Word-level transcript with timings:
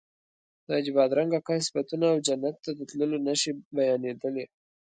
د 0.65 0.67
حاجي 0.75 0.91
بادرنګ 0.97 1.31
اکا 1.39 1.55
صفتونه 1.67 2.05
او 2.13 2.17
جنت 2.27 2.55
ته 2.63 2.71
د 2.77 2.79
تلو 2.89 3.17
نښې 3.25 3.51
بیانېدلې. 3.77 4.45